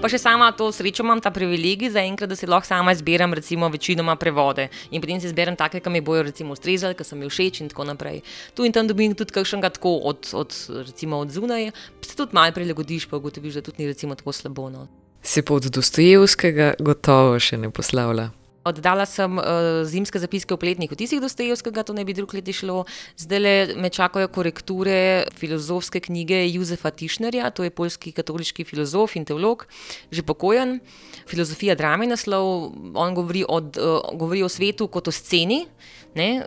Pa 0.02 0.08
še 0.10 0.18
sama 0.18 0.48
to 0.50 0.66
srečo 0.74 1.04
imam 1.06 1.20
ta 1.22 1.30
privilegij 1.30 1.92
za 1.94 2.02
enkrat, 2.02 2.26
da 2.26 2.34
si 2.34 2.48
lahko 2.50 2.66
sama 2.66 2.90
izberem, 2.90 3.30
recimo, 3.38 3.68
večinoma 3.70 4.16
prevode. 4.18 4.66
In 4.90 4.98
potem 4.98 5.22
si 5.22 5.30
izberem 5.30 5.54
take, 5.54 5.78
ki 5.78 5.92
mi 5.94 6.02
bojo, 6.02 6.24
recimo, 6.26 6.56
ustrezali, 6.58 6.98
ki 6.98 7.06
so 7.06 7.14
mi 7.14 7.30
všeč 7.30 7.62
in 7.62 7.70
tako 7.70 7.86
naprej. 7.86 8.18
Tu 8.58 8.66
in 8.66 8.74
tam 8.74 8.90
dobim 8.90 9.14
tudi 9.14 9.30
kakšnega 9.30 9.70
tako 9.78 9.94
od, 10.10 10.26
od, 10.34 10.58
recimo, 10.90 11.22
od 11.22 11.30
zunaj, 11.30 11.70
se 12.02 12.18
tudi 12.18 12.34
malo 12.34 12.50
prilagodiš, 12.50 13.06
pa 13.06 13.22
ugotoviš, 13.22 13.62
da 13.62 13.66
tudi 13.70 13.86
ni 13.86 13.92
recimo 13.94 14.18
tako 14.18 14.34
slabo. 14.34 14.66
No. 14.74 14.88
Se 15.22 15.46
pod 15.46 15.70
Dostojevskega 15.70 16.74
gotovo 16.82 17.38
še 17.38 17.62
ne 17.62 17.70
poslavlja. 17.70 18.32
Oddala 18.64 19.06
sem 19.06 19.38
uh, 19.38 19.82
zimske 19.88 20.20
zapiske 20.22 20.54
v 20.54 20.60
pletnih 20.62 20.90
vtisih 20.90 21.18
Dostojevskega, 21.22 21.82
to 21.82 21.96
ne 21.96 22.04
bi 22.06 22.14
drug 22.14 22.34
let 22.34 22.46
šlo. 22.54 22.84
Zdaj 23.18 23.74
me 23.74 23.90
čakajo 23.90 24.28
korekture 24.28 25.26
filozofske 25.34 26.00
knjige 26.00 26.44
Jozefa 26.52 26.90
Tišnerja, 26.90 27.50
to 27.50 27.66
je 27.66 27.74
polski 27.74 28.12
katoliški 28.14 28.64
filozof 28.64 29.16
in 29.18 29.26
teolog, 29.26 29.66
že 30.10 30.22
pokojen. 30.22 30.78
Filozofija 31.26 31.74
drame 31.74 32.06
naslov, 32.06 32.70
on 32.94 33.14
govori, 33.18 33.42
od, 33.48 33.76
uh, 33.82 34.14
govori 34.14 34.42
o 34.46 34.48
svetu 34.48 34.86
kot 34.86 35.08
o 35.08 35.14
sceni. 35.14 35.64
Ne, 36.12 36.42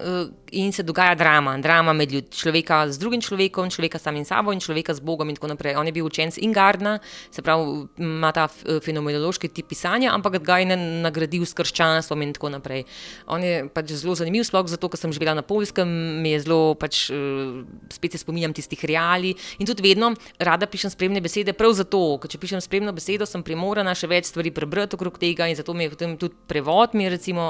in 0.53 0.69
se 0.69 0.84
dogaja 0.86 1.15
drama, 1.17 1.57
drama 1.57 1.93
med 1.93 2.12
ljudmi, 2.12 2.29
človeka 2.38 2.84
z 2.93 3.01
drugim 3.01 3.22
človekom, 3.22 3.72
človeka 3.74 3.98
samim 3.98 4.22
sabo 4.22 4.53
in 4.53 4.62
človeka 4.62 4.93
z 4.93 5.01
Bogom. 5.01 5.25
In 5.25 5.34
tako 5.39 5.50
naprej. 5.50 5.74
On 5.74 5.88
je 5.89 5.93
bil 5.95 6.05
učenec 6.05 6.38
Ingardna, 6.38 7.00
se 7.34 7.41
pravi, 7.41 7.88
ima 7.98 8.29
ta 8.29 8.45
fenomenološki 8.45 9.50
tip 9.50 9.65
pisanja, 9.74 10.13
ampak 10.13 10.38
ga 10.45 10.60
je 10.62 10.77
nagradil 10.77 11.48
s 11.50 11.57
krščanstvom 11.57 12.04
in 12.13 12.33
tako 12.33 12.50
naprej. 12.53 12.85
On 13.27 13.43
je 13.43 13.65
pač 13.74 13.93
zelo 13.97 14.15
zanimiv, 14.15 14.45
sploh 14.45 14.67
zato, 14.69 14.89
ker 14.89 15.00
sem 15.00 15.13
živela 15.15 15.33
na 15.33 15.41
Poljskem, 15.41 15.89
mi 16.21 16.35
je 16.35 16.43
zelo, 16.45 16.75
pač, 16.75 17.09
spet 17.93 18.12
se 18.12 18.21
spominjam 18.21 18.53
tistih 18.53 18.85
realij 18.85 19.33
in 19.59 19.65
tudi 19.65 19.81
vedno 19.81 20.13
rada 20.39 20.67
pišem 20.69 20.93
spremne 20.93 21.21
besede, 21.21 21.53
prav 21.57 21.74
zato, 21.74 22.17
ker 22.21 22.29
če 22.29 22.41
pišem 22.41 22.62
spremno 22.62 22.93
besedo, 22.95 23.25
sem 23.25 23.43
primorana 23.43 23.95
še 23.97 24.09
več 24.12 24.29
stvari 24.29 24.53
prebrati 24.53 24.95
okrog 24.95 25.17
tega 25.21 25.50
in 25.50 25.57
zato 25.57 25.74
mi 25.74 25.89
je 25.89 26.15
tudi 26.19 26.35
prevod 26.47 26.93
mi 26.93 27.09
recimo 27.09 27.43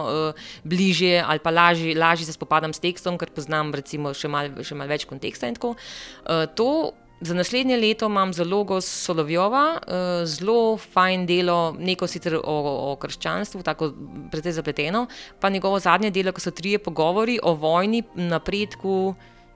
bližje 0.63 1.19
ali 1.19 1.39
pa 1.43 1.51
lažje 1.51 1.95
lažje 1.95 2.25
se 2.25 2.33
spopadam 2.33 2.73
s 2.73 2.79
tekstom, 2.79 3.17
ker 3.17 3.31
poznam 3.33 3.73
recimo, 3.73 4.13
še 4.13 4.29
malo 4.31 4.65
mal 4.75 4.91
več 4.91 5.07
konteksta. 5.09 5.51
Uh, 5.55 6.45
to 6.55 6.93
za 7.25 7.33
naslednje 7.33 7.77
leto 7.77 8.05
imam 8.05 8.33
zalogo 8.33 8.81
Solovjova, 8.81 9.79
uh, 9.87 10.25
zelo 10.25 10.77
fajn 10.77 11.25
delo, 11.25 11.75
neko 11.79 12.07
sicer 12.07 12.35
o, 12.35 12.57
o 12.91 12.95
krščanstvu, 13.01 13.63
tako 13.63 13.91
precej 14.31 14.51
zapleteno, 14.51 15.07
pa 15.39 15.49
njegovo 15.49 15.79
zadnje 15.79 16.11
delo, 16.11 16.31
ko 16.31 16.41
so 16.41 16.51
trije 16.51 16.79
pogovori 16.79 17.39
o 17.43 17.53
vojni, 17.53 18.03
napredku 18.15 19.15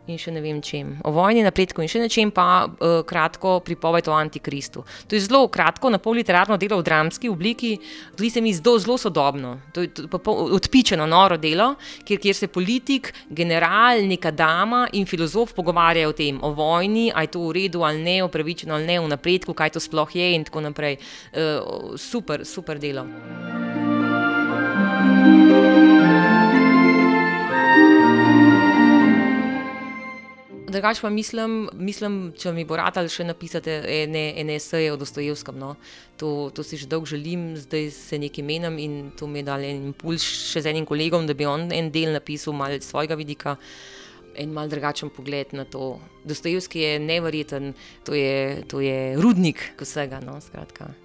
in 0.09 0.19
še 0.19 0.33
ne 0.33 0.41
vem 0.43 0.61
čem. 0.61 0.95
O 1.05 1.13
vojni, 1.13 1.43
napredku 1.45 1.83
in 1.83 1.89
še 1.91 2.01
nečem, 2.03 2.31
pa 2.33 2.65
uh, 2.65 3.01
kratko 3.07 3.59
pripoved 3.65 4.09
o 4.09 4.15
Antikristu. 4.17 4.83
To 4.83 5.17
je 5.17 5.23
zelo 5.23 5.47
kratko, 5.51 5.91
na 5.93 5.99
pol 6.01 6.19
literarno 6.19 6.57
delo 6.59 6.79
v 6.81 6.87
dramski 6.87 7.29
obliki, 7.29 7.75
zdi 8.17 8.29
se 8.33 8.41
mi 8.41 8.53
zelo, 8.53 8.77
zelo 8.81 8.97
sodobno. 8.97 9.55
To 9.75 9.85
je 9.85 9.91
odpičeno, 10.59 11.07
noro 11.09 11.37
delo, 11.37 11.73
kjer, 12.05 12.19
kjer 12.19 12.35
se 12.35 12.51
politik, 12.51 13.13
general, 13.29 14.03
neka 14.09 14.31
dama 14.31 14.85
in 14.97 15.05
filozof 15.09 15.53
pogovarjajo 15.57 16.13
o 16.13 16.17
tem, 16.17 16.39
o 16.41 16.53
vojni, 16.57 17.09
ali 17.13 17.29
je 17.29 17.35
to 17.35 17.45
v 17.47 17.55
redu 17.61 17.85
ali 17.85 18.03
ne, 18.03 18.17
upravičeno 18.25 18.75
ali 18.75 18.89
ne, 18.89 18.99
v 18.99 19.11
napredku, 19.13 19.53
kaj 19.53 19.75
to 19.77 19.83
sploh 19.83 20.15
je 20.15 20.33
in 20.35 20.47
tako 20.47 20.65
naprej. 20.65 20.99
Uh, 21.33 21.95
super, 21.97 22.45
super 22.45 22.79
delo. 22.81 23.07
Drugač 30.69 31.01
pa 31.01 31.09
mislim, 31.09 31.69
mislim, 31.73 32.17
če 32.37 32.51
mi 32.53 32.65
bo 32.65 32.77
rad 32.77 32.97
ali 33.01 33.09
še 33.09 33.25
napisati 33.25 33.73
ene, 34.03 34.23
ene 34.37 34.57
eseje 34.59 34.91
o 34.93 34.97
Dostojevskem. 35.01 35.57
No. 35.57 35.73
To, 36.21 36.49
to 36.53 36.63
si 36.63 36.77
že 36.77 36.89
dolgo 36.89 37.09
želim, 37.09 37.55
zdaj 37.57 37.89
se 37.95 38.19
nekaj 38.21 38.45
menim 38.45 38.77
in 38.77 38.97
to 39.17 39.27
mi 39.27 39.41
je 39.41 39.47
dal 39.49 39.63
en 39.65 39.89
impuls 39.91 40.23
še 40.23 40.61
z 40.61 40.73
enim 40.73 40.85
kolegom, 40.85 41.25
da 41.25 41.33
bi 41.33 41.47
on 41.49 41.71
en 41.73 41.89
del 41.91 42.13
napisal 42.13 42.53
malo 42.53 42.77
svojega 42.83 43.17
vidika 43.17 43.57
en 44.39 44.53
mal 44.55 44.69
drugačen 44.71 45.11
pogled 45.13 45.53
na 45.53 45.65
to. 45.65 45.99
Dostojevski 46.23 46.79
je 46.79 46.99
nevreten, 46.99 47.73
to 48.05 48.13
je, 48.13 48.63
to 48.67 48.81
je 48.83 49.15
rudnik 49.17 49.61
vsega. 49.79 50.19
No, 50.23 50.39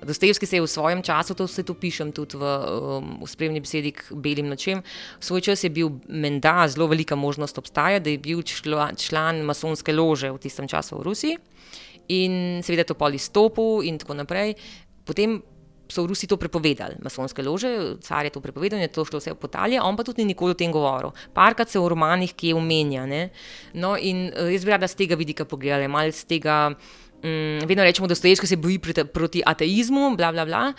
Dostojevski 0.02 0.46
se 0.46 0.56
je 0.56 0.62
v 0.62 0.70
svojem 0.70 1.02
času, 1.02 1.34
to 1.34 1.46
se 1.46 1.62
tu 1.62 1.74
pišem 1.74 2.12
tudi 2.12 2.36
v, 2.36 2.42
um, 2.42 3.18
v 3.22 3.30
spremni 3.30 3.62
besedi 3.62 3.94
k 3.94 4.10
belim 4.14 4.50
nočem, 4.50 4.82
v 5.20 5.24
svoj 5.24 5.40
čas 5.40 5.64
je 5.64 5.70
bil 5.70 5.90
menda 6.08 6.66
zelo 6.68 6.86
velika 6.90 7.16
možnost 7.16 7.58
obstaja, 7.58 8.02
da 8.02 8.10
je 8.10 8.18
bil 8.18 8.42
član, 8.42 8.96
član 8.96 9.42
masonske 9.46 9.92
lože 9.92 10.30
v 10.30 10.38
tistem 10.38 10.68
času 10.68 10.98
v 10.98 11.06
Rusiji 11.10 11.38
in 12.08 12.60
seveda 12.64 12.84
to 12.84 12.98
pol 12.98 13.14
izstopil 13.14 13.84
in 13.86 13.98
tako 13.98 14.18
naprej. 14.18 14.54
Potem 15.04 15.40
so 15.94 16.02
v 16.02 16.10
Rusiji 16.10 16.32
to 16.32 16.38
prepovedali, 16.40 16.98
masonske 17.04 17.42
lože, 17.46 17.70
car 18.02 18.26
je 18.26 18.34
to 18.34 18.42
prepovedal 18.42 18.82
in 18.82 18.88
je 18.88 18.92
to 18.94 19.06
šlo 19.06 19.22
vse 19.22 19.34
v 19.34 19.38
potalje, 19.38 19.78
on 19.78 19.94
pa 19.94 20.02
tudi 20.02 20.26
ni 20.26 20.34
nikoli 20.34 20.54
o 20.54 20.58
tem 20.58 20.74
govoril. 20.74 21.14
Parkrat 21.34 21.70
se 21.70 21.78
v 21.78 21.94
romanih, 21.94 22.34
ki 22.34 22.50
je 22.50 22.58
omenja. 22.58 23.06
Ne? 23.06 23.30
No, 23.78 23.94
in 23.94 24.28
eh, 24.34 24.50
jaz 24.56 24.66
bi 24.66 24.74
rada 24.74 24.90
z 24.90 24.98
tega 24.98 25.14
vidika 25.14 25.46
pogledala, 25.46 25.88
malo 25.88 26.10
z 26.10 26.26
tega. 26.26 26.74
Mm, 27.24 27.64
vedno 27.64 27.84
rečemo, 27.86 28.04
da 28.04 28.12
Dostojevski 28.12 28.46
se 28.46 28.56
boji 28.60 28.78
proti, 28.78 29.04
proti 29.08 29.40
ateizmu, 29.46 30.10
bla, 30.16 30.28
bla, 30.32 30.44
bla. 30.44 30.74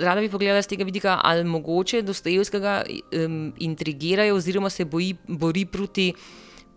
Rada 0.00 0.22
bi 0.24 0.30
pogledala 0.32 0.62
z 0.62 0.70
tega 0.72 0.86
vidika, 0.88 1.18
ali 1.20 1.44
mogoče 1.44 2.00
Dostojevskega 2.02 2.78
um, 3.12 3.52
intrigirajo 3.60 4.38
oziroma 4.38 4.70
se 4.70 4.86
boji, 4.88 5.16
bori 5.28 5.66
proti 5.66 6.14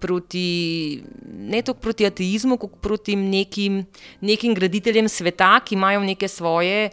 proti, 0.05 1.01
ne 1.49 1.61
toliko 1.65 1.81
proti 1.81 2.05
ateizmu, 2.05 2.59
kot 2.61 2.77
proti 2.81 3.15
nekim, 3.17 3.79
nekim 4.21 4.53
graditeljem 4.53 5.09
sveta, 5.09 5.55
ki 5.65 5.73
imajo 5.75 6.03
neke 6.05 6.27
svoje 6.29 6.91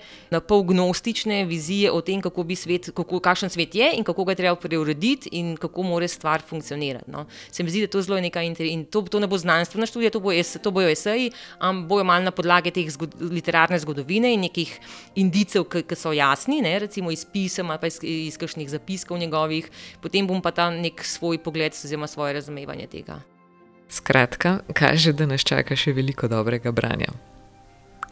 polgnostične 0.49 1.43
vizije 1.45 1.91
o 1.93 2.01
tem, 2.01 2.23
kako 2.25 2.45
bi 2.49 2.57
svet, 2.57 2.89
kako, 2.97 3.21
kakšen 3.21 3.53
svet 3.53 3.75
je 3.77 3.91
in 3.99 4.05
kako 4.05 4.25
ga 4.25 4.33
je 4.33 4.41
treba 4.41 4.57
preurediti 4.57 5.29
in 5.37 5.57
kako 5.61 5.85
mora 5.85 6.09
stvar 6.09 6.41
funkcionirati. 6.49 7.11
No. 7.11 7.27
Se 7.51 7.63
mi 7.63 7.71
zdi, 7.71 7.85
da 7.85 7.91
to 7.93 8.01
je 8.01 8.09
zelo 8.09 8.21
nekaj 8.21 8.49
in 8.65 8.85
to, 8.85 9.03
to 9.03 9.21
ne 9.21 9.29
bo 9.29 9.39
znanstvena 9.39 9.87
študija, 9.87 10.15
to, 10.15 10.21
bo 10.25 10.33
es, 10.33 10.57
to 10.63 10.73
bojo 10.73 10.89
eseji, 10.89 11.31
ampak 11.59 11.89
bojo 11.89 12.09
malo 12.09 12.25
na 12.25 12.33
podlagi 12.33 12.73
teh 12.73 12.89
zgod, 12.91 13.19
literarne 13.21 13.79
zgodovine 13.83 14.33
in 14.33 14.47
nekih 14.49 14.73
indicev, 15.21 15.69
ki 15.69 15.99
so 15.99 16.15
jasni, 16.17 16.63
ne, 16.65 16.79
recimo 16.87 17.13
iz 17.13 17.27
pisem 17.29 17.71
ali 17.71 17.83
pa 17.83 17.93
iz, 17.93 18.01
iz 18.03 18.41
kakšnih 18.41 18.71
zapiskov 18.73 19.21
njegovih, 19.21 19.69
potem 20.01 20.27
bom 20.27 20.41
pa 20.41 20.55
ta 20.57 20.71
nek 20.73 21.05
svoj 21.05 21.43
pogled 21.43 21.77
oziroma 21.77 22.07
svoje 22.07 22.41
razumevanje 22.41 22.87
tega. 23.03 23.21
Skratka, 23.89 24.59
kaže, 24.73 25.13
da 25.13 25.27
nas 25.27 25.45
čaka 25.45 25.77
še 25.77 25.93
veliko 25.93 26.29
dobrega 26.29 26.73
branja. 26.73 27.13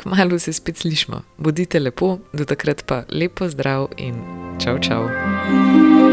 Kmalo 0.01 0.39
se 0.39 0.53
spet 0.53 0.77
slišmo, 0.77 1.23
bodite 1.39 1.81
lepo, 1.81 2.19
do 2.33 2.45
takrat 2.45 2.85
pa 2.87 3.05
lepo 3.09 3.49
zdrav 3.49 3.89
in 3.97 4.21
čau, 4.61 4.79
čau. 4.81 6.10